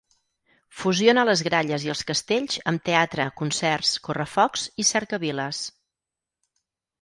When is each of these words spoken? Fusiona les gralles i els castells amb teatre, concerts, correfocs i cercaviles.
Fusiona 0.83 1.25
les 1.29 1.43
gralles 1.47 1.85
i 1.87 1.91
els 1.93 2.01
castells 2.11 2.55
amb 2.71 2.83
teatre, 2.89 3.27
concerts, 3.43 3.93
correfocs 4.09 4.65
i 4.85 4.87
cercaviles. 4.95 5.63